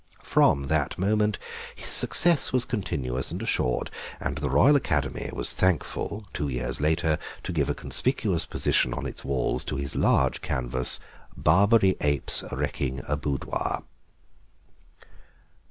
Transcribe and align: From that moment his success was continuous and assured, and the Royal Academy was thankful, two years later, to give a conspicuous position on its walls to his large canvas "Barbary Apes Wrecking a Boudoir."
From 0.23 0.63
that 0.63 0.97
moment 0.97 1.37
his 1.75 1.89
success 1.89 2.51
was 2.51 2.65
continuous 2.65 3.29
and 3.29 3.39
assured, 3.39 3.91
and 4.19 4.35
the 4.39 4.49
Royal 4.49 4.75
Academy 4.75 5.29
was 5.31 5.51
thankful, 5.53 6.25
two 6.33 6.47
years 6.49 6.81
later, 6.81 7.19
to 7.43 7.53
give 7.53 7.69
a 7.69 7.75
conspicuous 7.75 8.47
position 8.47 8.95
on 8.95 9.05
its 9.05 9.23
walls 9.23 9.63
to 9.65 9.75
his 9.75 9.95
large 9.95 10.41
canvas 10.41 10.99
"Barbary 11.37 11.97
Apes 12.01 12.43
Wrecking 12.51 13.03
a 13.07 13.15
Boudoir." 13.15 13.83